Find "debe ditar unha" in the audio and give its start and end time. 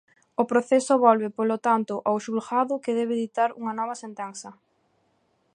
2.99-3.73